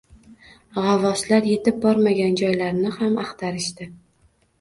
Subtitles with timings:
[0.77, 3.89] G`avvoslar etib bormagan joylarni ham axtarishdi